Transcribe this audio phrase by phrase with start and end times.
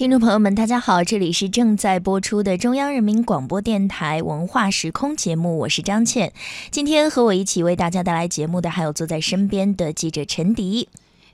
[0.00, 6.32] 听众朋友们，大家好，这里是正在播出的中央人民广播电台文化时空节目，我是张倩。
[6.70, 10.88] 今天和我一起为大家带来节目的还有坐在身边的记者陈迪。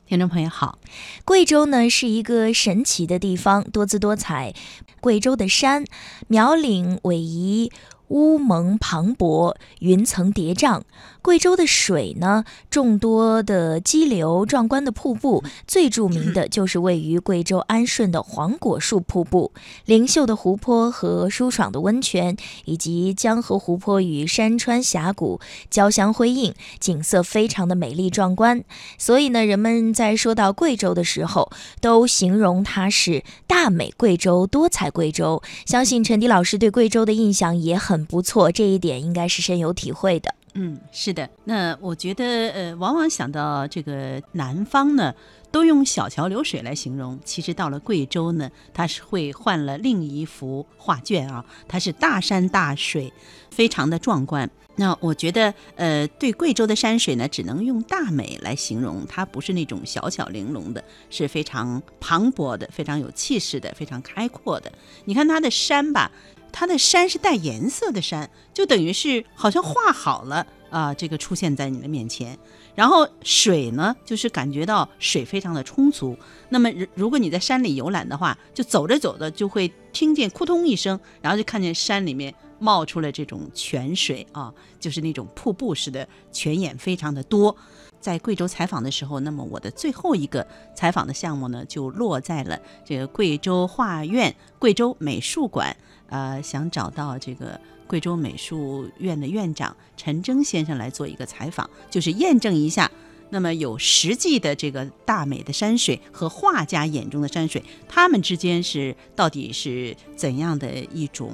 [0.09, 0.81] 听众朋友好，
[1.25, 4.53] 贵州呢是一个神奇的地方，多姿多彩。
[5.01, 5.85] 贵州的山，
[6.27, 7.71] 苗岭逶迤。
[8.09, 10.83] 乌蒙磅礴，云层叠嶂。
[11.27, 19.51] 贵州的水呢，众多的激流，壮观的瀑布，最著名的就是位于贵州安顺的黄果树瀑布。
[19.87, 28.63] 灵秀的湖泊和舒爽的温泉，以及江河湖泊与山川峡谷交相辉映，景色非常的美丽壮观。
[28.97, 31.51] 所以呢，人们在说到贵州的时候，
[31.81, 35.43] 都形容它是大美贵州、多彩贵州。
[35.65, 38.05] 相信陈迪老师对贵州的印象也很。
[38.05, 40.33] 不错，这一点应该是深有体会的。
[40.59, 41.29] 嗯，是的。
[41.45, 45.15] 那我觉得，呃，往往想到这个南方呢，
[45.51, 47.19] 都用小桥流水来形容。
[47.25, 53.13] 其实到了贵州呢，它是会换了另一幅画卷啊，它是大山大水，
[53.51, 54.51] 非常的壮观。
[54.77, 64.71] 那我觉得，呃，对贵州的山水呢，只能用大美来形容，它不是那种小巧玲珑的，是非常磅礴的，非常有气势的，非常开阔的。
[65.07, 66.11] 你看它的山吧。
[66.59, 72.39] 它的山是带颜色的山，就等于是好像画好了啊，这个出现在你的面前。
[72.75, 76.17] 然后水呢，就是感觉到水非常的充足。
[76.49, 87.57] 那么，如果你在山里游览的话，就走着走着就会听见扑通一声，然后就看见山里面冒出了这种泉水啊，就是那种瀑布似的泉眼，非常的多。
[88.01, 95.77] 在贵州采访的时候，那么我的最后一个采访的项目呢，就落在了这个贵州画院、贵州美术馆。
[96.09, 102.89] 呃，想找到这个贵州美术院的院长陈征先生来做一个采访，就是验证一下，
[103.31, 111.33] 那么有实际的这个大美的山水和画家眼中的山水，他们之间是到底是怎样的一种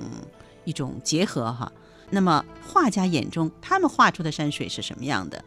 [0.65, 1.73] 一种结合哈？
[2.11, 5.43] 那么画家眼中他们画出的山水是什么样的？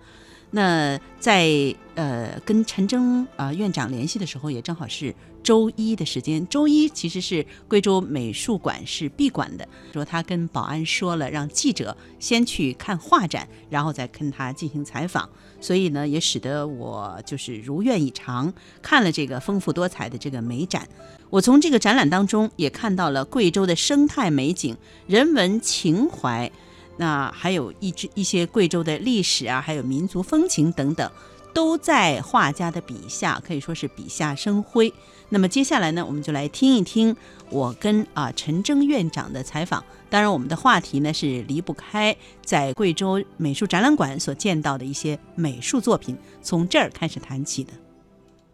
[0.51, 5.13] 那在呃跟陈征啊院长联系的时候，也正好是
[5.44, 6.47] 周一的时间。
[6.47, 15.28] 周一其实是贵州美术馆是闭馆的，说他跟保安说了，让记者先去看画展，然后再跟他进行采访。
[15.59, 20.88] 所以呢，也使得我就是如愿以偿，看了这个丰富多彩的这个美展。
[21.35, 26.50] 我从这个展览当中也看到了贵州的生态美景、人文情怀。
[26.96, 31.12] 那还有一只一些贵州的历史啊，还有民族风情等等，
[31.53, 34.94] 都在画家的笔下，可以说是笔下生辉。
[35.28, 37.13] 那么接下来呢，我们就来听一听
[37.50, 39.84] 我跟啊陈征院长的采访。
[40.09, 42.16] 当然，我们的话题呢是离不开
[42.46, 47.73] 在贵州美术展览馆所见到的一些美术作品，从这儿开始谈起的。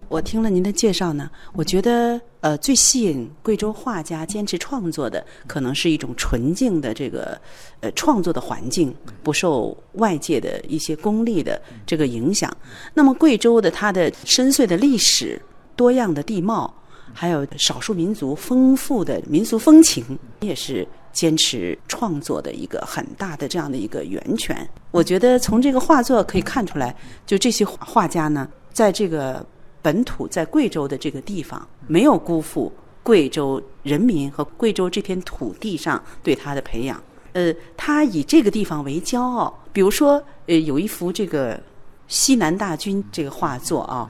[0.09, 7.39] 我听了您的介绍呢，我觉得呃，最吸引贵州画家坚持创作的，可能是一种纯净的这个
[7.81, 8.91] 呃创作的环境，
[9.21, 12.51] 不受外界的一些功利的这个影响。
[12.95, 15.39] 那么，贵州的它的深邃的历史、
[15.75, 16.73] 多样的地貌，
[17.13, 24.67] 还有少数民族丰富的民俗风情，也是坚持创作的一个很大的这样的一个源泉。
[24.89, 29.45] 我觉得从这个画作可以看出来，就这些画家呢，在这个。
[29.81, 32.71] 本土在贵州的这个地方，没有辜负
[33.03, 37.01] 贵州人民和贵州这片土地上对他的培养。
[37.33, 39.57] 呃，他以这个地方为骄傲。
[39.73, 41.59] 比如说，呃，有一幅这个
[42.07, 44.09] 西南大军这个画作啊，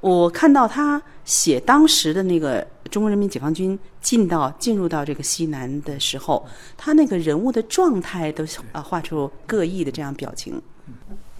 [0.00, 10.62] 我看到他写当时的那个中国人民解放军进到进入到这个西南的时候，他那个人物的状态都啊画出各异的这样表情。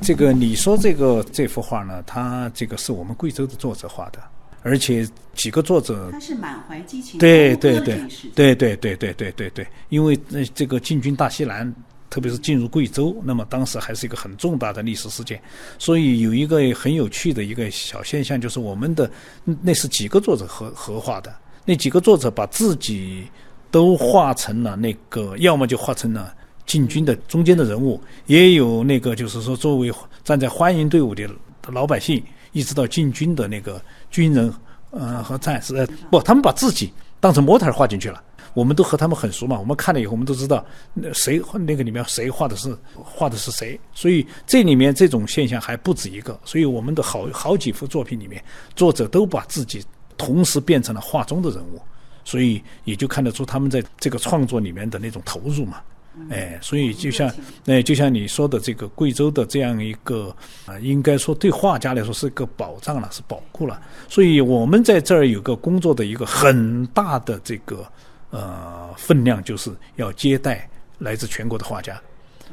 [0.02, 2.02] 这个你说这个这幅画呢？
[2.06, 4.18] 它这个是我们贵州的作者画的，
[4.62, 7.96] 而且几个作者他是满怀激情，对对对
[8.34, 11.72] 对对对对对对对，因为那这个进军大西南，
[12.08, 15.40] 特别是进入贵州，那么当时还是一个很重大的历史事件，
[15.78, 19.08] 所以有一个很有趣的一个小现象，就是我们的
[19.44, 21.32] 那是几个作者合合画的，
[21.64, 23.28] 那几个作者把自己
[23.70, 26.34] 都画成了那个，要么就画成了。
[26.70, 31.28] 进军的中间的人物，也有那个就是说，作为站在欢迎队伍的
[31.66, 32.22] 老百姓，
[32.52, 34.54] 一直到进军的那个军人，
[34.92, 38.22] 呃和战士，不，他们把自己当成模特画进去了。
[38.54, 40.64] 我们都和他们很熟嘛，我们看了以后，我们都知道
[40.94, 43.78] 那谁那个里面谁画的是画的是谁。
[43.92, 46.38] 所以这里面这种现象还不止一个。
[46.44, 48.40] 所以我们的好好几幅作品里面，
[48.76, 49.84] 作者都把自己
[50.16, 51.80] 同时变成了画中的人物，
[52.24, 55.80] 所以也就看得出他们在这个创作里面的那种投入嘛。
[56.28, 57.32] 哎，所以就像
[57.66, 60.34] 哎，就像你说的这个贵州的这样一个
[60.66, 63.80] 啊，应该说对画家来说是个保障了，是保护了。
[64.08, 67.86] 所以我们在这儿有个工作的一个很大的这个
[68.30, 70.68] 呃分量，就是要接待
[70.98, 72.00] 来自全国的画家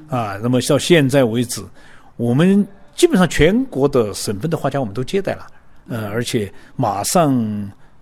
[0.08, 0.38] 啊。
[0.42, 1.64] 那么到现在为止，
[2.16, 2.66] 我们
[2.96, 5.48] 基本上全国的省份的画家我们都接待了，
[5.88, 7.34] 呃，而且马上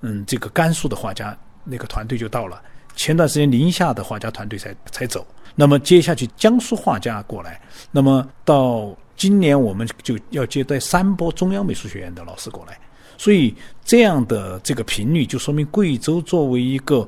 [0.02, 2.62] 嗯，这个甘肃的画家那个团队就到了。
[2.96, 5.26] 前段时间宁夏的画家团队才才走，
[5.56, 7.62] 那么接下去江苏画家过来，
[7.92, 12.78] 那么到今年我们就要接待三波中央美术学院的老师过来，
[13.18, 17.08] 所以这样的这个频率就说明贵州作为一个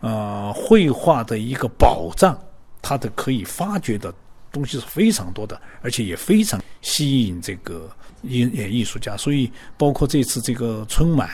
[0.00, 2.36] 呃绘画的一个宝藏，
[2.82, 4.12] 它的可以发掘的
[4.50, 7.88] 东西是非常多的，而且也非常吸引这个
[8.22, 11.30] 艺艺术家，所以包括这次这个春晚。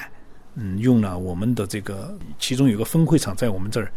[0.56, 3.91] 嗯，用了我们的这个，其中有个分会场在我们这儿，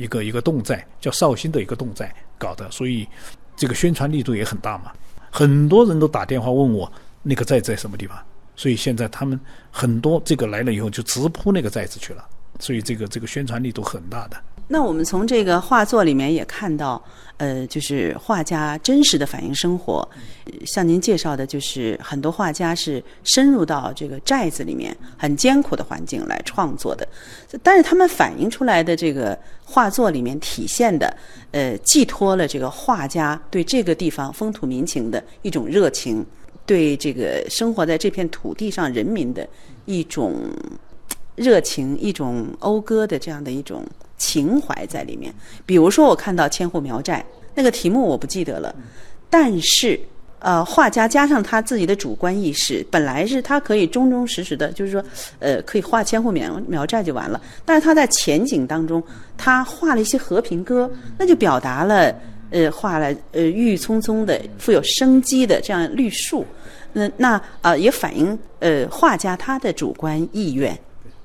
[0.00, 3.06] 一个一个洞寨叫绍兴的一个洞寨搞的，所以
[3.54, 4.92] 这个宣传力度也很大嘛。
[5.30, 6.90] 很多人都打电话问我
[7.22, 8.18] 那个寨在什么地方，
[8.56, 9.38] 所以现在他们
[9.70, 12.24] 很多这个来了以后就直扑那个寨子去了，
[12.58, 14.36] 所以这个这个宣传力度很大的。
[14.72, 17.02] 那我们从这个画作里面也看到，
[17.38, 20.08] 呃，就是画家真实的反映生活。
[20.64, 27.06] 像您介绍的，就是很多画家是深入到这个寨子里面，很艰苦的环境来创作的。
[27.64, 31.12] 但是他们反映出来的这个画作里面体现的，
[31.50, 36.24] 呃，寄托了这个画家对这个地方风土民情的一种热情，
[36.64, 39.44] 对这个生活在这片土地上人民的
[39.84, 40.36] 一种
[41.34, 43.84] 热情，一种讴歌的这样的一种。
[44.20, 45.34] 情怀在里面，
[45.64, 47.24] 比如说我看到千户苗寨
[47.54, 48.72] 那个题目我不记得了，
[49.30, 49.98] 但是
[50.40, 55.02] 呃，画家加上他自己的主观意识，本来是他可以忠忠实实的，就是说
[55.38, 59.02] 呃，可以画千户苗苗寨就完了，但是他在前景当中，
[59.38, 62.14] 他画了一些和平鸽，那就表达了
[62.50, 66.46] 呃，画了呃郁郁葱葱的、富有生机的这样绿树，
[66.92, 70.78] 那那啊也反映呃画家他的主观意愿，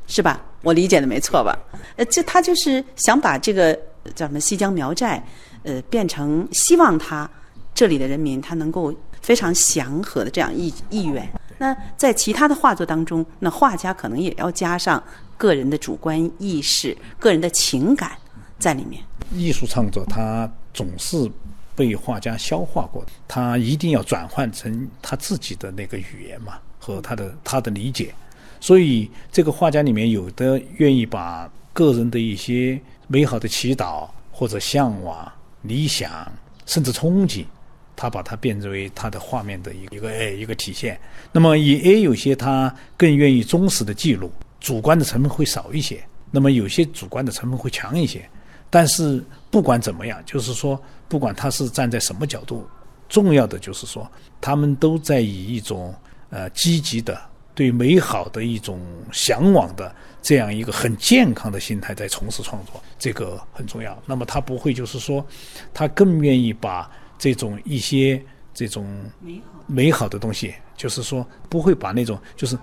[0.08, 0.42] 是吧？
[0.66, 1.56] 我理解的没错吧？
[1.96, 3.74] 呃，这他就是想把这个
[4.16, 5.24] 叫什么西江苗寨，
[5.62, 7.30] 呃，变成希望他
[7.76, 8.92] 这里的人民他能够
[9.22, 11.30] 非常祥和的这样意意愿。
[11.60, 15.02] 那在其他的画作当中，那画家可能也要加上
[15.38, 18.12] 个人的主观意识、个人的情感
[18.58, 19.04] 在里面。
[19.32, 21.32] 艺术创作它总是
[21.76, 28.14] 被画家消化过的，他一定要转换成他自己的那个语言嘛，和他的他的理解。
[28.60, 35.32] 所以，这个画家里面有的愿意把个人的一些美好的祈祷或者向往、
[35.62, 36.32] 理想，
[36.66, 37.46] 甚至憧憬，
[37.96, 41.00] 他把它变为他的画面的一个一个哎一个体现。
[41.32, 46.04] 那么也也有些他更愿意忠实的记录，主观的成分会少一些。
[46.32, 48.28] 那么有些主观的成分会强一些。
[48.70, 52.68] 但是不管怎么样，就是说，不管他是站在什么角度，
[53.08, 54.10] 重要的就是说，
[54.42, 55.94] 他们都在以一种
[56.30, 57.18] 呃积极的。
[57.56, 58.80] 对美好的一种
[59.12, 63.98] 向往的这样一个很健康的心态在从事创作，这个很重要。
[64.06, 65.26] 那么他不会就是说，
[65.74, 68.22] 他更愿意把这种一些
[68.54, 68.86] 这种
[69.66, 72.56] 美好的东西，就是说不会把那种就是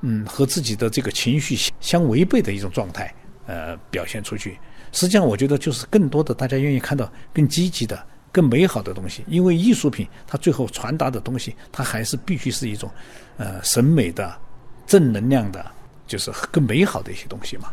[0.00, 3.14] 嗯和自己的这个情绪相违背的一种状态
[3.46, 4.58] 呃表现出去。
[4.92, 8.06] 实际上，我觉得就是更多的大家愿意看到更积极的。
[8.32, 12.88] 更美好的东西，因为艺术品它最后传达的东西，它还是必须是一种，
[13.40, 14.38] 呃，审美的、
[14.86, 15.64] 正能量的，
[16.06, 17.72] 就是更美好的一些东西嘛。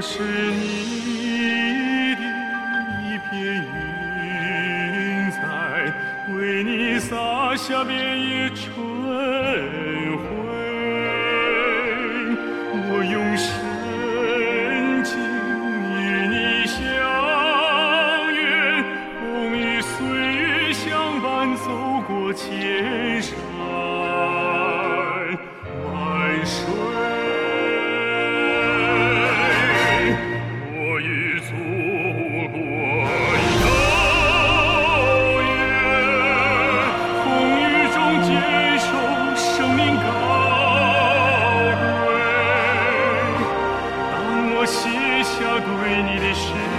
[0.00, 2.22] 我是你的
[3.04, 3.62] 一片
[4.16, 5.38] 云彩，
[6.32, 8.19] 为你洒下边。
[45.90, 46.69] 주인 이리시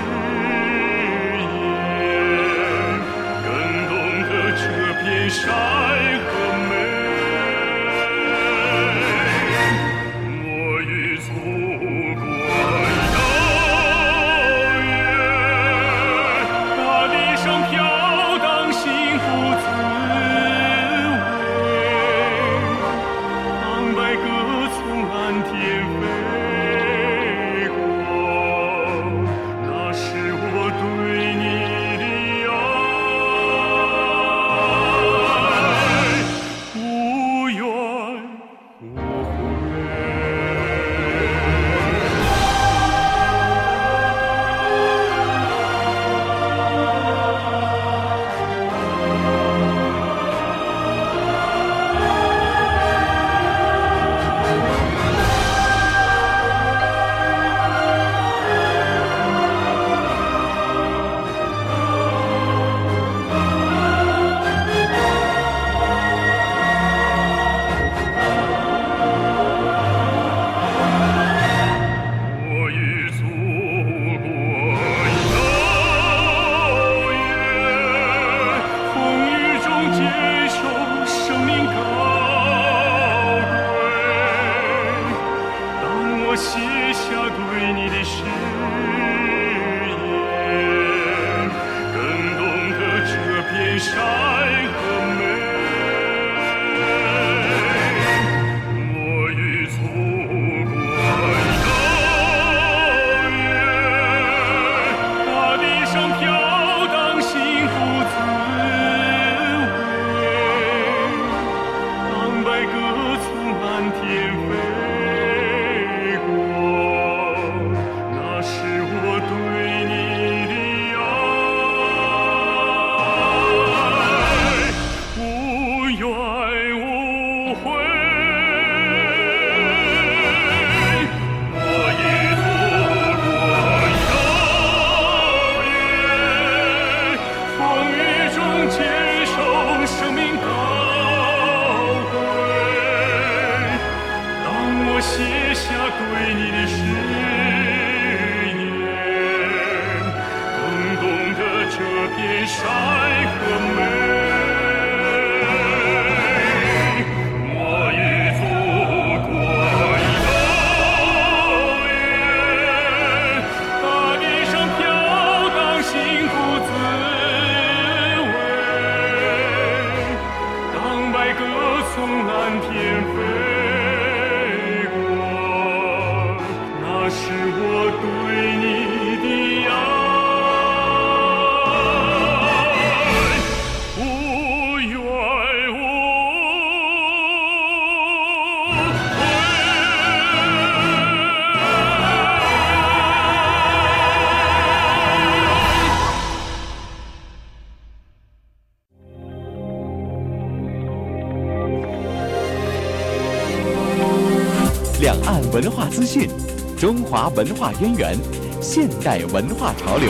[205.91, 206.29] 资讯，
[206.77, 208.17] 中华文化渊源，
[208.61, 210.09] 现代文化潮流。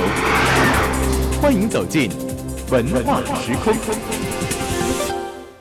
[1.42, 2.12] 欢迎走进
[2.70, 3.74] 文化时空。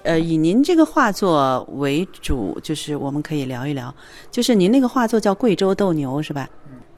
[0.02, 3.92] 呃，以您这个画作为主，就是我们可以聊一聊，
[4.30, 6.46] 就是您那个画作叫《贵州斗牛》是吧？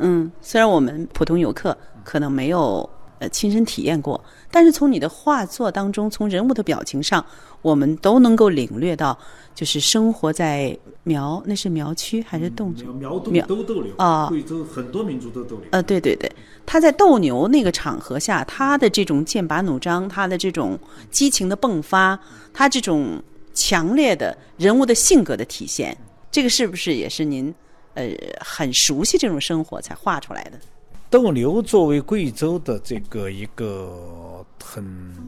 [0.00, 2.88] 嗯，虽然我们普通游客可能没有
[3.22, 7.24] 呃亲身体验过，但是从你的画作当中，从人物的表情上，
[7.62, 9.16] 我们都能够领略到，
[9.54, 12.92] 就是生活在苗，那是苗区还是侗族？
[12.94, 15.66] 苗侗苗都斗牛啊贵州很多民族都斗牛。
[15.70, 16.30] 呃，对对对，
[16.66, 20.76] 他在斗牛那个场合下，他的这种剑拔弩张，他的这种
[21.12, 22.18] 激情的迸发，
[22.52, 23.22] 他这种
[23.54, 25.96] 强烈的人物的性格的体现，
[26.32, 27.54] 这个是不是也是您
[27.94, 28.04] 呃
[28.40, 30.58] 很熟悉这种生活才画出来的？
[31.12, 34.82] 斗牛作为贵州的这个一个很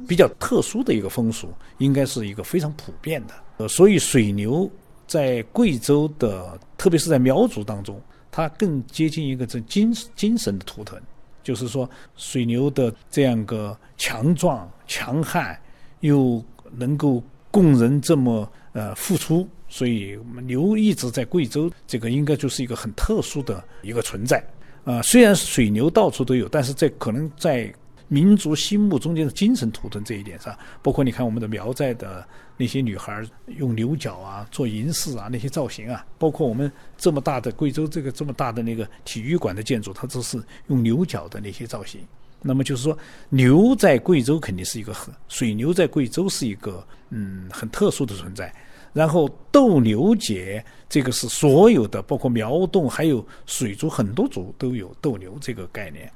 [0.09, 3.35] 比较特殊的一个风俗，应该是一个非常普遍的。
[3.59, 4.69] 呃，所以水牛
[5.07, 8.01] 在贵州的，特别是在苗族当中，
[8.31, 10.99] 它更接近一个这精精神的图腾，
[11.43, 15.55] 就是说水牛的这样个强壮、强悍，
[16.01, 16.43] 又
[16.75, 24.43] 能够供人这么呃付出，所以牛一直在贵州，这个应该就是一个很特殊的一个存在。
[24.85, 27.73] 啊、虽然水牛到处都有，但是在可能在
[28.09, 32.23] 民族心目中间的精神图腾这一点上，包括你看我们的苗寨的
[32.57, 42.01] 那些女孩用牛角啊做银饰啊那些造型啊，包括我们这么大的贵州这个这么大的那个体育馆的建筑，它都是用牛角的那些造型。
[42.43, 42.97] 那么就是说，
[43.31, 48.55] 牛在贵州肯定是一个很水牛在贵州是一个嗯很特殊的存在。
[48.95, 56.11] 然后斗牛节，这个是所有的，包括苗侗还有水族很多族都有斗牛这个概念。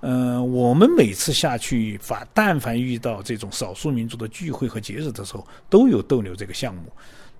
[0.00, 6.90] 呃，我们每次下去，凡但凡遇到这种少数民族的聚会和节日的时候，都有斗牛这个项目。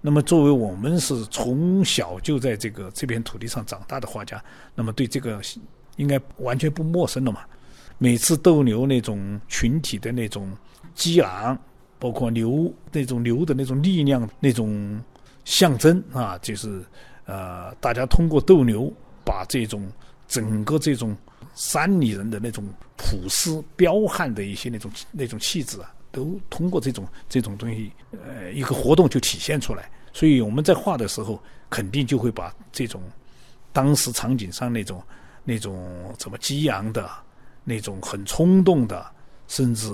[0.01, 4.43] 那么，作为我们是从小就在这个这片土地上长大的画家，
[4.75, 5.41] 那么对这个
[5.97, 7.41] 应该完全不陌生了嘛。
[7.99, 10.51] 每次斗牛那种群体的那种
[10.93, 11.57] 激昂，
[12.03, 15.01] 包括牛那种牛的那种力量、那种
[15.45, 16.85] 象征啊，就是
[17.27, 18.93] 呃，大家通过斗牛
[19.25, 19.89] 把这种
[20.27, 21.17] 整个这种
[21.55, 22.65] 山里人的那种
[22.97, 29.89] 朴实彪悍的一些那种那种气质啊，都通过这种这种东西呃一个活动就体现出来。
[30.13, 31.41] 所以我们在画的时候，
[31.71, 33.01] 肯定就会把这种
[33.73, 35.01] 当时场景上那种
[35.45, 37.09] 那种怎么激昂的、
[37.63, 39.07] 那种很冲动的，
[39.47, 39.89] 甚至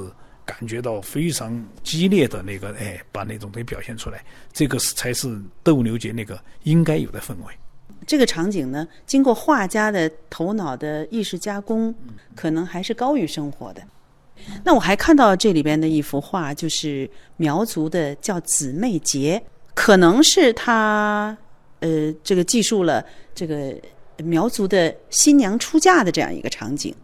[0.49, 7.55] 感觉到非常激烈的那个，哎，把那种东西表现出来，这个是才是斗牛节那个应该有的氛围。
[8.07, 11.95] 这个场景呢，经过画家的头脑的意识加工，
[12.35, 13.83] 可能还是高于生活的。
[14.65, 19.43] 那我还看到这里边的一幅画，就是苗族的叫姊妹节，
[19.75, 21.37] 可能是他
[21.81, 23.75] 呃这个记述了这个
[24.17, 26.95] 苗族的新娘出嫁的这样一个场景，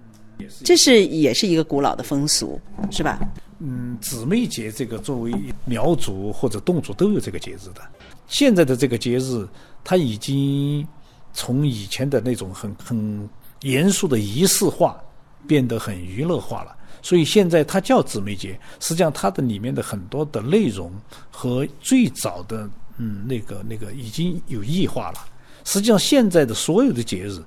[0.64, 2.60] 这是也是一个古老的风俗，
[2.90, 3.18] 是吧？
[3.60, 5.32] 嗯，姊妹节这个作为
[5.64, 7.80] 苗族或者侗族都有这个节日的。
[8.26, 9.46] 现在的这个节日，
[9.82, 10.86] 它已经
[11.32, 13.28] 从以前的那种很很
[13.62, 15.00] 严肃的仪式化，
[15.46, 16.76] 变得很娱乐化了。
[17.00, 20.92] 所以现在它叫姊妹节，实际上它的里面的很多的内容
[21.30, 25.18] 和最早的嗯那个那个已经有异化了。
[25.64, 27.42] 实际上现在的所有的节日，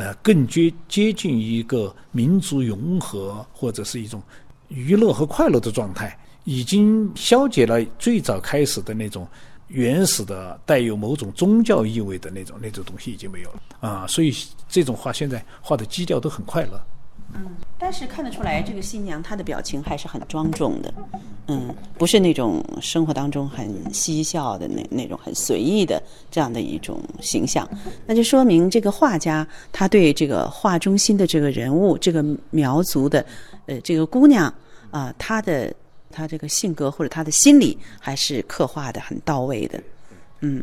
[0.00, 4.22] 呃，更接接近一个民族融合或者是一种
[4.68, 9.28] 娱乐和快乐的状态，已经消解了最早开始的那种
[9.68, 14.34] 原始的带有某种宗教意味的那种那种东西已经没有了啊，所以
[14.70, 16.80] 这种画现在画的基调都很快乐。
[17.34, 17.44] 嗯
[17.80, 20.92] 但是看得出来，这个新娘她的表情还是很庄重的，
[21.46, 27.66] 嗯，不是那种生活当中很嬉笑的那那种很随意的这样的一种形象，
[28.06, 33.24] 那就说明这个画家他对这个画中心的这个人物，这个苗族的
[33.64, 34.52] 呃这个姑娘
[34.90, 35.74] 啊、她的
[36.10, 39.82] 她这个性格或者她的心理还是刻画的很到位的，
[40.40, 40.62] 嗯。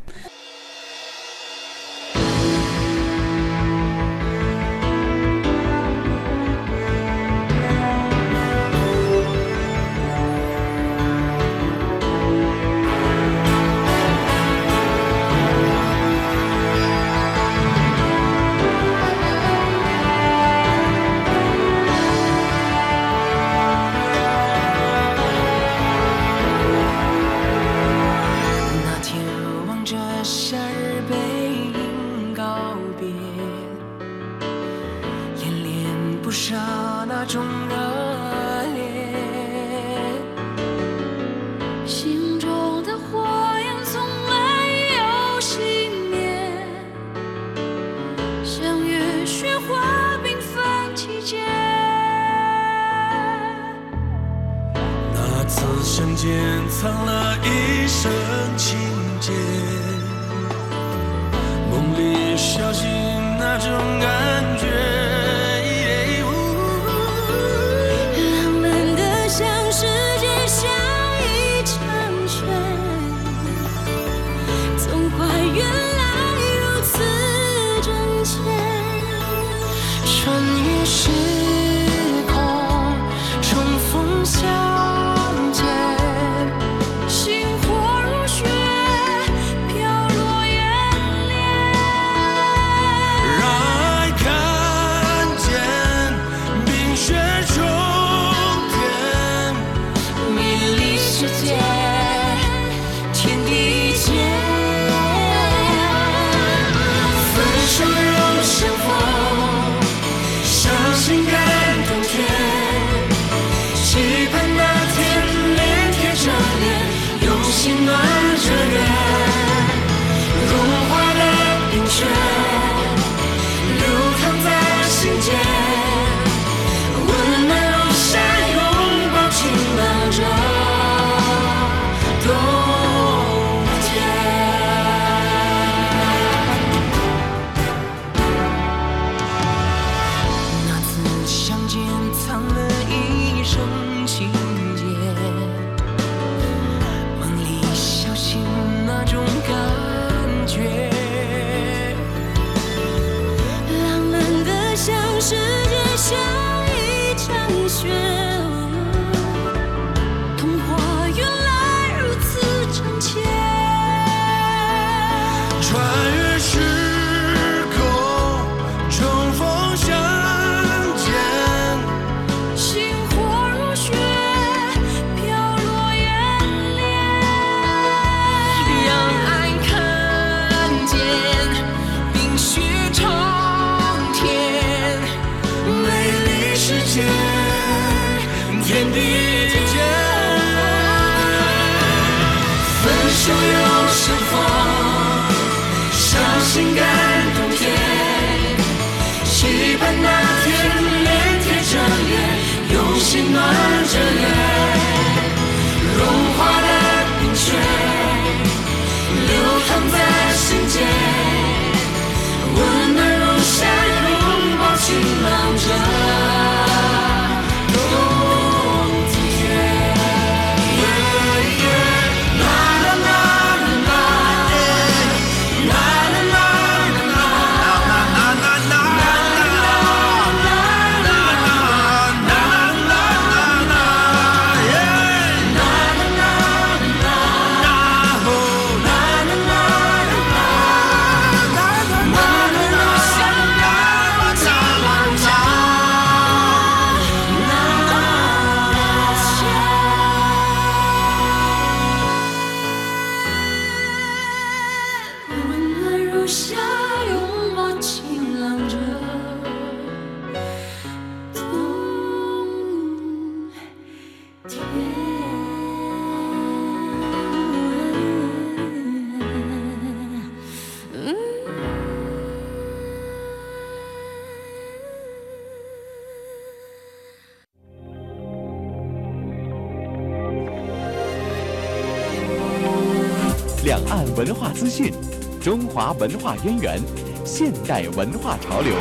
[285.78, 286.82] 华文化渊源，
[287.24, 288.74] 现代文化潮流。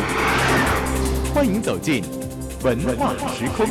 [1.35, 2.03] 欢迎走进
[2.65, 3.67] 文化时空。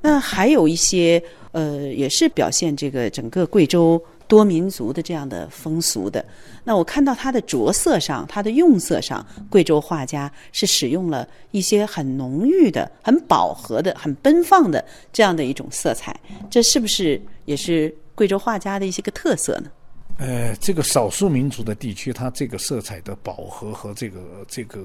[0.00, 6.24] 那还有一些呃，也是表现这个整个贵州多民族的这样的风俗的。
[6.62, 16.16] 那我看到它的着色上，它的用色上，贵州画家是使用了一些很浓郁的、很饱和的、很奔放的这样的一种色彩。
[16.48, 19.68] 这是不是也是贵州画家的一些个特色呢？
[20.18, 24.84] 呃，这个少数民族的地区，它这个色彩的饱和和这个这个，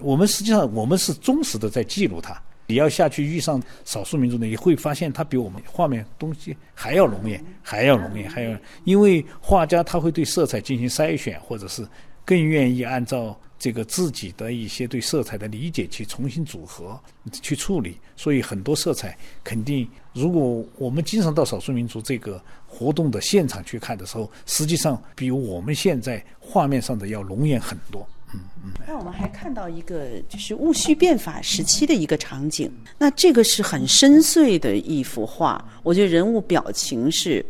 [0.00, 2.40] 我们实际上我们是忠实的在记录它。
[2.66, 11.84] 你要下去遇上少数民族的，你会发现它比我们画面东西还要浓艳，还要浓艳，还要，因为画家他会对色彩进行筛选，或者是
[12.24, 16.96] 更愿意按照这个自己的一些对色彩的理解去重新组合、
[17.42, 28.06] 去处理，所以很多色彩肯定，如果我们经常到少数民族这个活动的现场去看的时候，实际上比我们现在画面上的要浓艳很多。
[28.32, 37.44] 嗯嗯那我们还看到一个就是戊戌变法时期的一个场景，那这个是很深邃的一幅画，我觉得人物表情是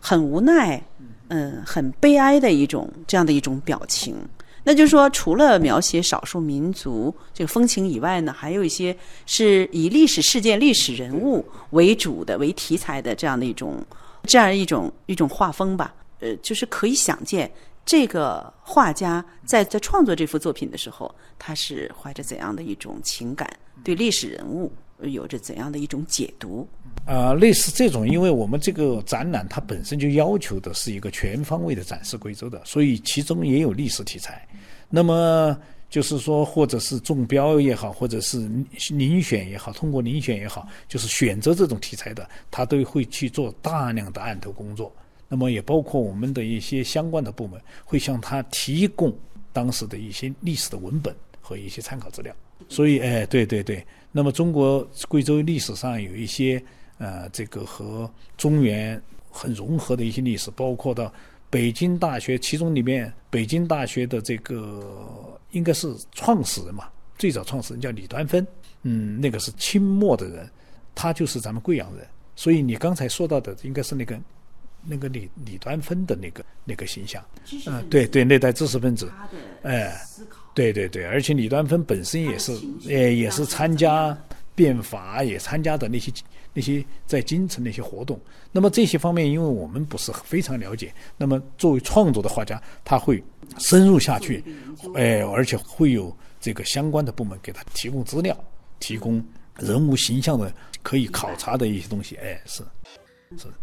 [0.00, 0.82] 很无奈，
[1.28, 4.14] 嗯，很悲哀的一种这样的一种表情。
[4.62, 8.94] 那就是说，除了描写少数民族这个风情以外呢，还有一些
[9.26, 13.84] 是以历史事件、历史人物为主的、为题材的这样的一种
[14.24, 15.94] 这样一种一种画风吧。
[16.20, 17.50] 呃，就是可以想见，
[17.86, 23.50] 这个画家在在创作这幅作品的时候，他是怀着怎样的一种情感，
[23.82, 24.70] 对历史人物
[25.00, 26.68] 有着怎样的一种解读。
[27.06, 34.46] 啊、类似这种，因为我们这个展览它本身就要求的是一个全方位的展示贵州的，所以其中也有历史题材。
[34.90, 35.56] 那么
[35.88, 38.38] 就是说，或者是中标也好，或者是
[38.76, 44.92] 遴选也好，通过遴选也好，就是选择这种题材的，他都会去做大量的案头工作。
[45.28, 49.16] 那么也包括我们的一些相关的部门会向他提供
[49.52, 52.34] 当时的一些历史的文本和一些参考资料。
[52.68, 53.84] 所以，哎，对对对。
[54.12, 56.60] 那么中国贵州历史上有一些
[56.98, 59.00] 呃，这个和中原
[59.30, 61.12] 很融合的一些历史，包括到
[61.50, 68.46] 北京大学，其中里面北京大学的这个应该是创始人嘛，最早创始人叫李端芬，
[68.84, 70.48] 嗯，那个是清末的人，
[70.94, 74.16] 他就是咱们贵阳人，所以你刚才说到的应该是那个
[74.84, 77.22] 那个李李端芬的那个那个形象，
[77.66, 79.10] 嗯、对对，那代知识分子，
[79.62, 80.00] 哎，
[80.54, 82.52] 对对对，而且李端芬本身也是，
[82.88, 84.16] 呃，也是参加
[84.60, 86.12] 变法，也参加的那些
[86.52, 88.20] 那些在京城的一些活动。
[88.52, 93.24] 那么这些方面，因为我们不是非常了解，那么作为创作的画家，他会
[93.56, 94.44] 深入下去，
[94.94, 98.36] 哎，而且会有这个相关的部门给他提供资料，
[98.80, 99.24] 提供
[99.56, 102.62] 人物形象的可以考察的一些东西，哎，是。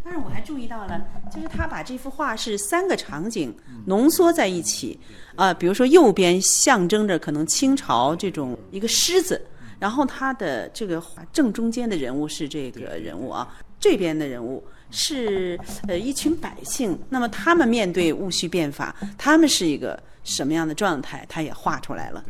[0.04, 3.56] 但是我还注意到了，就是他把这幅画是三个场景
[3.86, 5.00] 浓缩在一起，
[5.36, 9.46] 啊、比如说右边象征着可能清朝这种一个狮子，
[9.80, 13.48] 然后他的这个正中间的人物是这个人物啊，
[13.80, 22.26] 这边的人物是呃一群百姓，那么他们面对戊戌变法，他们是一个什么样的状态，他也画出来了。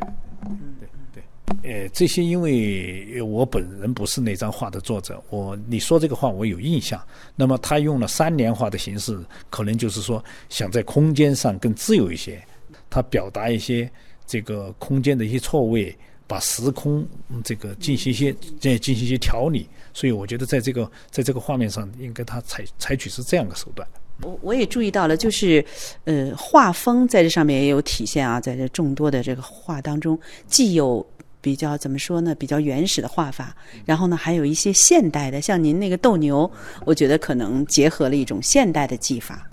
[0.46, 1.22] 嗯，对对
[1.62, 7.00] 呃，这些因为我本人不是那张画的作者，我你说这个话我有印象。
[7.34, 12.44] 那么他用了三联画的形式，可能就是说想在空间上更自由一些，
[12.90, 13.90] 他表达一些
[14.26, 15.96] 这个空间的一些错位，
[16.28, 17.04] 把时空
[17.42, 19.66] 这个进行一些再进行一些调理。
[19.92, 23.88] 所以我觉得在这个在这个画面上，应该他采采取是这样的手段。
[24.22, 25.64] 我我也注意到了，就是
[26.04, 31.04] 呃，画风在这上面也有体现啊，在这众多的这个画当中，既有
[31.40, 36.48] 比较怎么说呢，比较原始的画法，然后呢，还有一些现代的，像您那个斗牛，
[36.84, 39.48] 我觉得可能结合了一种现代的技法。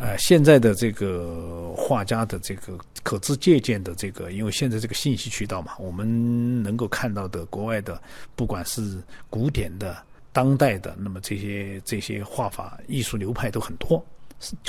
[0.00, 8.00] 呃，现在的这个画家的这个可资借鉴的这个，因为现在这个信息渠道嘛，我们能够看到的国外的，
[8.34, 9.94] 不管是古典的、
[10.32, 14.02] 当代的，那么这些这些画法、艺术流派都很多，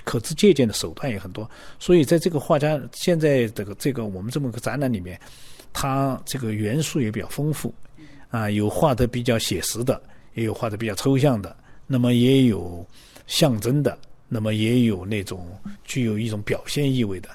[0.04, 1.50] 可资借鉴的手段也很多。
[1.80, 5.18] 所以在这个画家现在这个这个我们这么个展览里面，
[5.72, 7.74] 它这个元素也比较丰富，
[8.32, 11.56] 啊，有画的比较写实的，也有画的比较抽象的，
[11.88, 12.86] 那么也有
[13.28, 13.98] 象征的。
[14.34, 15.46] 那么也有那种
[15.84, 17.30] 具有一种表现意味的，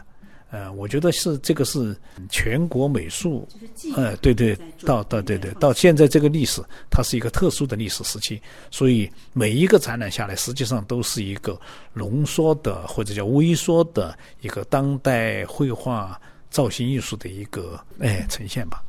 [0.51, 1.95] 呃，我觉得是这个是
[2.31, 3.47] 全国美术，
[3.95, 4.57] 呃，对对，
[4.87, 11.61] 到到对对，到现在这个历史，它是一个特殊的历史时期，所以每一个展览下来，实际上都是一个
[11.93, 18.83] 浓缩的或者叫微缩的一个当代绘画造型艺术的一个哎呈现吧。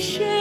[0.00, 0.39] 为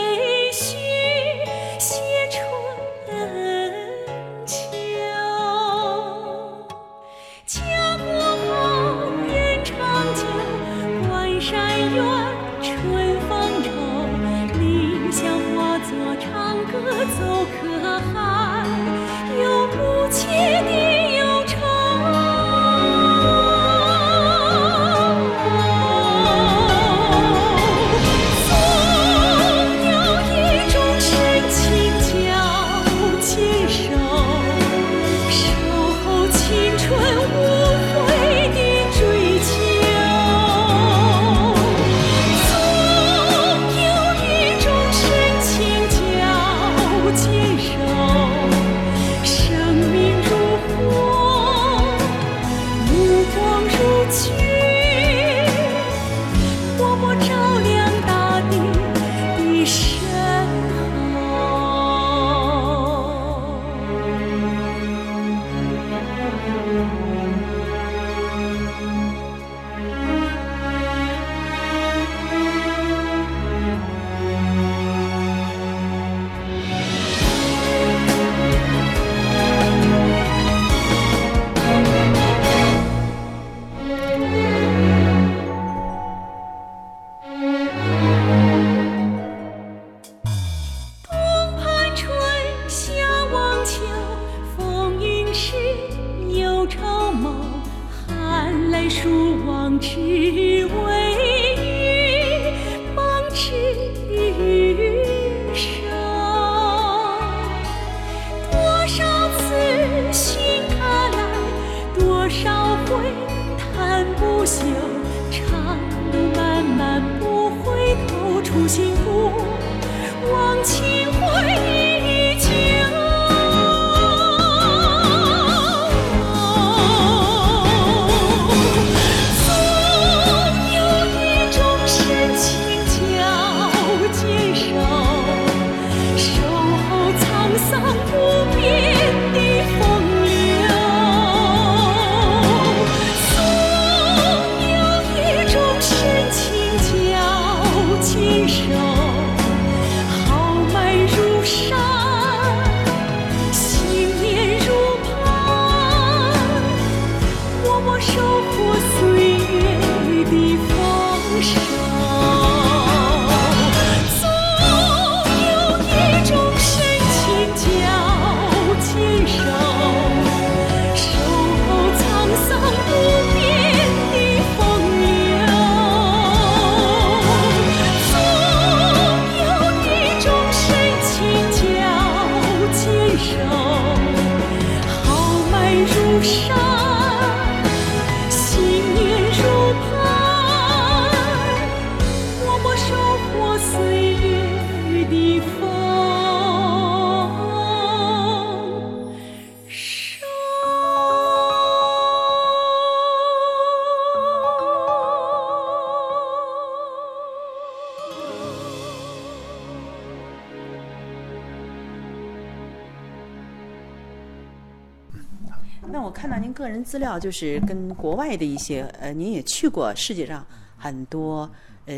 [215.91, 220.45] 那我看到您个人资料，就是跟国外的一些呃，您也去过世界上
[220.77, 221.49] 很多
[221.85, 221.95] 呃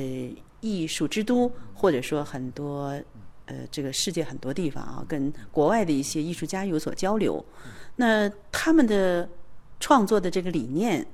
[0.59, 2.87] 艺术之都，或者说很多
[3.45, 7.43] 呃这个世界很多地方啊，跟国外的一些艺术家有所交流。
[7.95, 9.27] 那他们的
[9.79, 11.05] 创作的这个理念，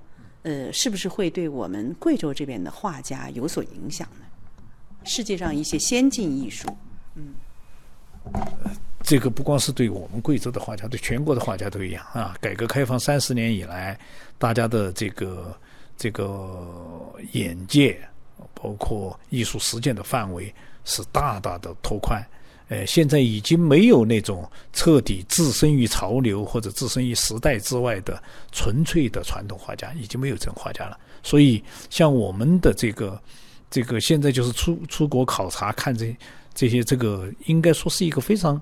[0.43, 4.25] 呃，是不是会对我们贵州这边的画家有所影响呢？
[5.03, 6.67] 世界上一些先进艺术，
[7.15, 7.33] 嗯
[9.07, 12.35] 这个不光是对我们贵州的画家，对全国的画家都一样啊。
[12.41, 13.97] 改革开放三十年以来，
[14.37, 15.57] 大家的这个
[15.95, 17.97] 这个眼界，
[18.53, 22.21] 包括艺术实践的范围是大大的拓宽。
[22.67, 30.99] 呃，现在已经没有那种彻底置身于潮流或者置身于时代之外的纯粹的传统画家，已经没有这种画家了。
[31.23, 33.17] 所以，像我们的这个
[33.71, 36.13] 这个现在就是出出国考察看这
[36.53, 38.61] 这些这个，应该说是一个非常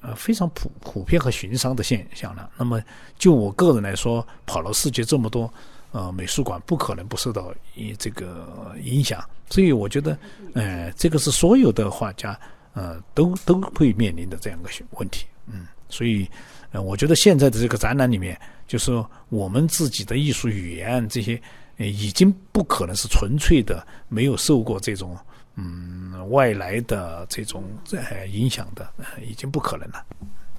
[0.00, 2.50] 呃非常普普遍和寻常的现象了。
[2.56, 2.82] 那么
[3.18, 5.52] 就我个人来说，跑了世界这么多
[5.92, 9.22] 呃美术馆，不可能不受到一这个影响。
[9.50, 10.18] 所以我觉得，
[10.54, 12.38] 呃，这个是所有的画家
[12.74, 15.26] 呃都都会面临的这样一个问题。
[15.46, 16.28] 嗯，所以
[16.70, 18.92] 呃，我觉得现在的这个展览里面，就是
[19.30, 21.40] 我们自己的艺术语言这些，
[21.78, 25.16] 已经不可能是纯粹的没有受过这种。
[25.58, 30.06] 嗯，外来的这种呃影响的，呃已经不可能了。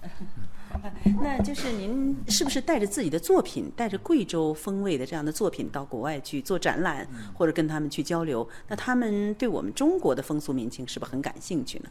[1.22, 8.48] 那就是您是不是带着自己的作品，带着贵州风味的这样的作品到国外去做展览，或者跟他们去交流？
[8.68, 11.90] 那他们对我们中国的风俗民情是不是很感兴趣呢？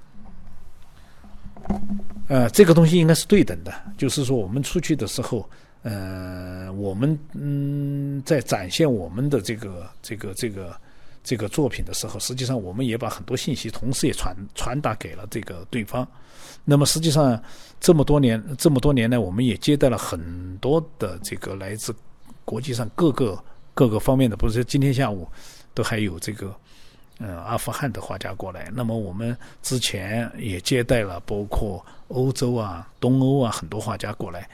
[2.28, 5.48] 呃，这个东西应该是对等的，就是说我们出去的时候，
[5.82, 10.80] 呃，我们嗯在展现我们的这个这个这个
[11.28, 16.08] 这个作品的时候，实际上我们也把很多信息同时也传传达给了这个对方。
[16.64, 17.38] 那么实际上
[17.78, 21.94] 这么多年这么多年来，我们也接待了很多的这个来自
[22.46, 23.38] 国际上各个
[23.74, 25.28] 各个方面的，不是今天下午
[25.74, 26.54] 都还有这个。
[27.20, 34.48] 嗯，阿富汗的画家过来，那么我们之前也接待了包括欧洲啊、东欧啊很多画家过来，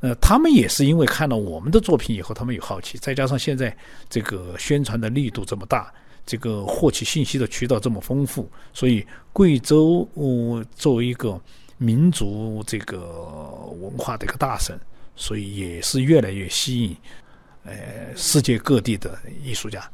[0.00, 3.74] 呃，他们也是因为看了我们的作品以后，他们有好奇，再加上现在
[4.10, 5.90] 这个宣传的力度这么大，
[6.26, 11.40] 这个获取信息的渠道这么丰富，所以贵州、呃、作为一个
[11.78, 12.98] 民族这个
[13.80, 14.78] 文化的一个大省，
[15.16, 16.96] 所以也是越来越吸引
[17.64, 17.72] 呃
[18.14, 19.90] 世界各地的艺术家。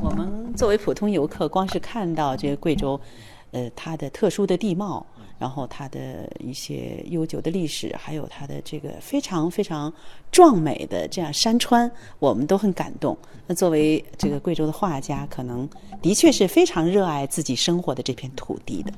[0.00, 3.00] 我们作为普通游客，光是看到这个贵州，
[3.52, 5.06] 呃，它的特殊的地貌，
[5.42, 9.92] 然后它的一些悠久的历史，还有它的这个非常非常
[10.30, 11.90] 壮美的这样山川，
[12.20, 13.18] 我们都很感动。
[13.44, 15.68] 那作为这个贵州的画家，可能
[16.00, 18.92] 的确是非常热爱自己生活的这片土地的。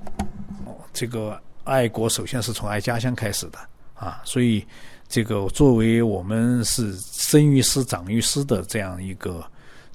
[0.92, 3.58] 这个爱国首先是从爱家乡开始的
[3.94, 4.62] 啊，所以
[5.08, 9.42] 这个作为我们是生于斯长于斯的这样一个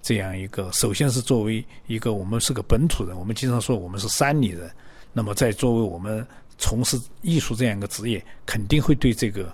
[0.01, 4.67] 这样一个，首先是作为一个我们是个本土人，我们经常说我们是山里人，
[5.11, 6.25] 那么在作为我们
[6.57, 9.53] 从事艺术这样一个职业，肯定会对这个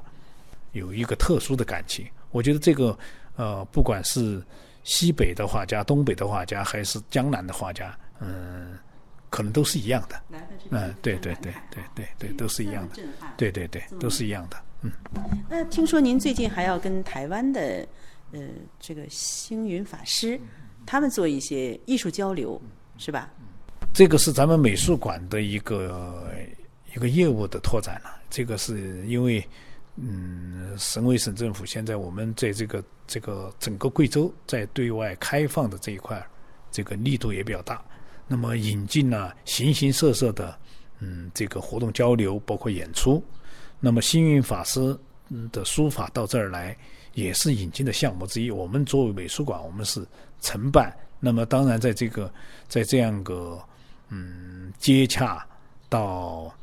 [0.73, 2.05] 有一个特殊的感情。
[2.31, 2.97] 我觉得这个
[3.35, 4.43] 呃，不管是
[4.83, 8.77] 西北的画家、东北的画家，还是江南的画家，嗯，
[9.29, 10.21] 可能都是一样的。
[10.69, 12.95] 嗯，对对对对对对，都是一样的。
[13.37, 14.57] 对对对，都是一样的。
[14.81, 14.91] 嗯，
[15.49, 17.87] 那听说您最近还要跟台湾的
[18.31, 18.41] 呃
[18.79, 20.39] 这个星云法师，
[20.85, 22.61] 他们做一些艺术交流，
[22.97, 23.31] 是吧？
[23.95, 26.29] 这个是咱们美术馆的一个
[26.93, 28.13] 一个业务的拓展了。
[28.29, 29.41] 这个是因为，
[29.95, 36.21] 嗯，省委省政府现在我们在这个这个整个贵州在对外开放的这一块，
[36.73, 37.81] 这个力度也比较大。
[38.27, 40.53] 那么引进了形形色色的
[40.99, 43.23] 嗯这个活动交流，包括演出。
[43.79, 44.97] 那么星云法师
[45.53, 46.75] 的书法到这儿来，
[47.13, 48.51] 也是引进的项目之一。
[48.51, 50.05] 我们作为美术馆，我们是
[50.41, 50.93] 承办。
[51.17, 52.29] 那么当然，在这个
[52.67, 53.57] 在这样个
[54.15, 55.45] 嗯接洽
[55.89, 56.53] 到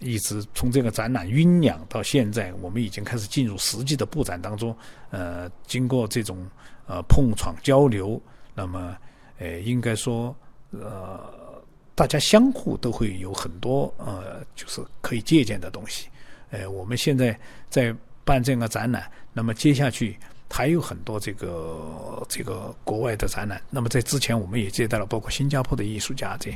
[0.00, 4.76] 一直从这个展览酝酿到现在，我们已经开始进入实际的布展当中。
[5.10, 6.44] 呃，经过这种
[6.86, 8.20] 呃碰撞交流，
[8.54, 8.96] 那么
[9.38, 10.34] 呃应该说
[10.70, 11.62] 呃
[11.94, 16.08] 大家相互都会有很多呃就是可以借鉴的东西。
[16.50, 17.38] 呃，我们现在
[17.70, 20.18] 在办这样的展览，那么接下去
[20.52, 23.60] 还有很多这个这个国外的展览。
[23.70, 26.54] 那么在之前，我们也接待了包括新加坡的艺术家这。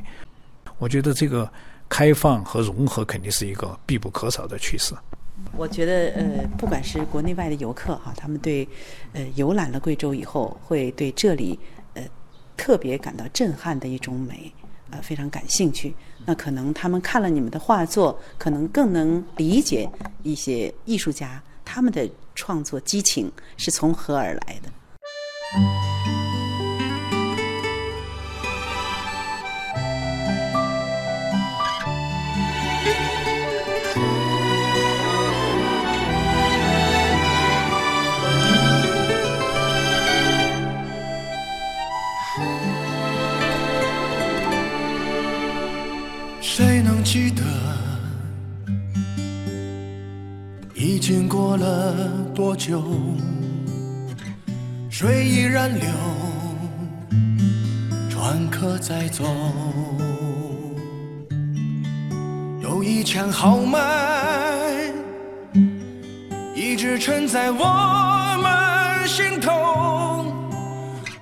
[0.79, 1.51] 我觉得这个
[1.89, 4.95] 开放和融合肯定是一个必不可少的趋势。
[5.57, 8.69] 我觉得呃，不管是国内外的游客哈，他们对
[9.15, 11.59] 呃游览了贵州以后，会对这里
[11.95, 12.03] 呃
[12.57, 14.53] 特别感到震撼的一种美，
[14.91, 15.95] 呃非常感兴趣。
[16.27, 19.89] 那可能他们看了你们的画作，可能更能理解
[20.23, 24.71] 一些艺术家他们的创作激情是从何而来的。
[51.57, 51.95] 了
[52.35, 52.83] 多久？
[54.89, 55.89] 水依然流，
[58.09, 59.25] 船可在走。
[62.63, 63.79] 有一腔豪迈，
[66.55, 70.33] 一直沉在我们心头。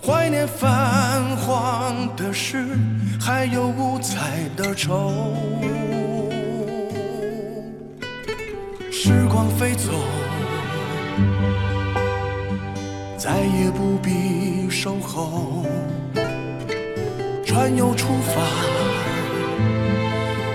[0.01, 2.66] 怀念泛黄的诗，
[3.20, 5.35] 还有五彩的愁。
[8.91, 9.91] 时光飞走，
[13.16, 15.64] 再也不必守候。
[17.46, 18.42] 船又出发，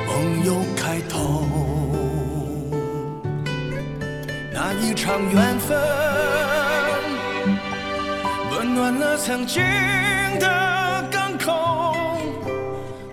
[0.07, 1.47] 梦又开头。
[4.53, 5.77] 那一场缘分。
[8.51, 9.63] 温暖了曾经
[10.39, 11.85] 的港口，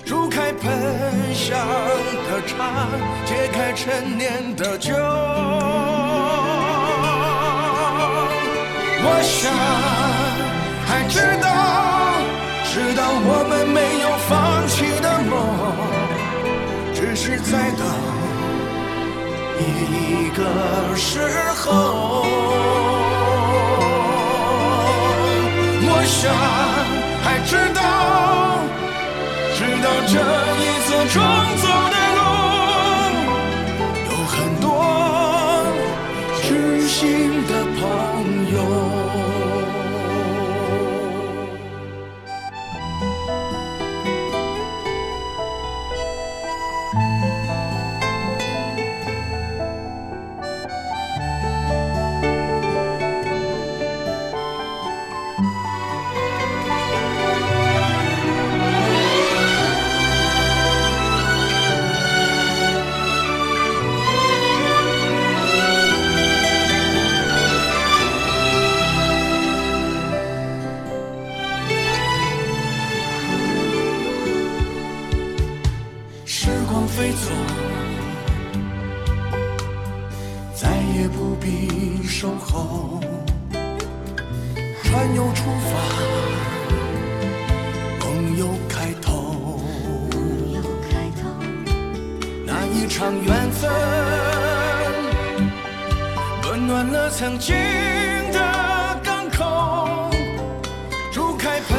[0.04, 1.56] 煮开喷香
[2.28, 2.88] 的茶，
[3.24, 4.92] 解开陈年的酒。
[9.26, 9.52] 想
[10.86, 11.46] 还知道，
[12.72, 14.30] 知道我们没有放
[14.68, 15.34] 弃的梦，
[16.94, 17.84] 只是在等
[19.58, 20.40] 一个
[20.96, 21.18] 时
[21.56, 21.64] 候。
[25.88, 26.22] 我想
[27.24, 27.80] 还知道，
[29.56, 30.14] 知道这
[30.62, 31.14] 一次创
[31.58, 32.20] 作的路
[34.08, 34.64] 有很多
[36.42, 36.46] 知
[36.86, 36.96] 心
[37.48, 37.50] 的
[37.80, 37.82] 朋
[38.54, 38.56] 友。
[82.18, 82.98] 守候，
[84.82, 85.76] 船又出发，
[88.00, 89.60] 梦又开头。
[92.46, 93.70] 那一场缘分，
[96.44, 97.54] 温暖了曾经
[98.32, 98.40] 的
[99.04, 100.08] 港口，
[101.12, 101.76] 煮开喷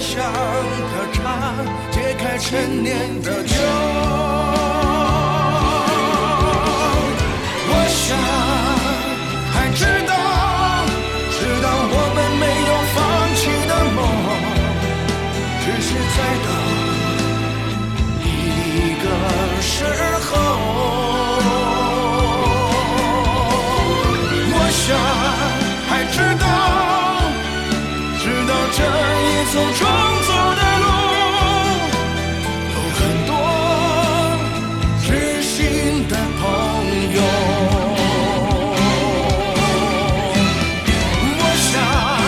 [0.00, 1.52] 香的茶，
[1.90, 3.54] 解开陈年的酒。